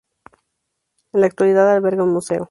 En 1.13 1.21
la 1.21 1.27
actualidad 1.27 1.69
alberga 1.71 2.01
un 2.03 2.09
museo. 2.13 2.39